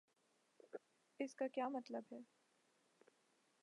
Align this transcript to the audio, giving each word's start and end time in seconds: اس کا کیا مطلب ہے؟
اس 1.19 1.35
کا 1.35 1.47
کیا 1.47 1.67
مطلب 1.67 2.03
ہے؟ 2.11 2.19